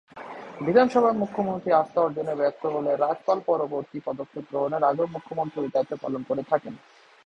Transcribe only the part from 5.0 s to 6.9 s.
মুখ্যমন্ত্রী এই দায়িত্ব পালন করে থাকেন।